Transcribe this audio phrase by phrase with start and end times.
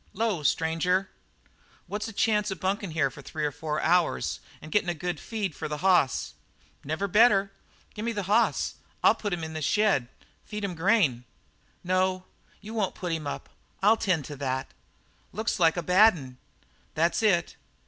[0.13, 1.11] "'Lo, stranger."
[1.85, 5.19] "What's the chance of bunking here for three or four hours and gettin' a good
[5.19, 6.33] feed for the hoss?"
[6.83, 7.51] "Never better.
[7.93, 10.07] Gimme the hoss; I'll put him up in the shed.
[10.43, 11.23] Feed him grain?"
[11.83, 12.23] "No,
[12.61, 13.49] you won't put him up.
[13.83, 14.71] I'll tend to that."
[15.33, 16.37] "Looks like a bad 'un."
[16.95, 17.55] "That's it."